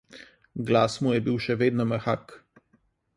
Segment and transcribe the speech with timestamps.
[0.69, 2.37] Glas mu je bil še vedno mehak.